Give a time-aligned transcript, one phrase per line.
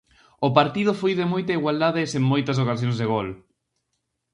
[0.47, 3.27] O partido foi de moita igualdade e sen moitas ocasións de gol.